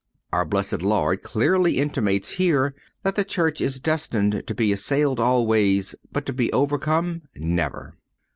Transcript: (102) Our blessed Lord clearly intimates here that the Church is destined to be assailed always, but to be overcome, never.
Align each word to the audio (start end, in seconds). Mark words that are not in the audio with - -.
(102) 0.31 0.35
Our 0.39 0.45
blessed 0.49 0.81
Lord 0.81 1.21
clearly 1.21 1.77
intimates 1.77 2.31
here 2.31 2.73
that 3.03 3.13
the 3.15 3.23
Church 3.23 3.61
is 3.61 3.79
destined 3.79 4.41
to 4.47 4.55
be 4.55 4.71
assailed 4.71 5.19
always, 5.19 5.93
but 6.11 6.25
to 6.25 6.33
be 6.33 6.51
overcome, 6.51 7.21
never. 7.35 7.95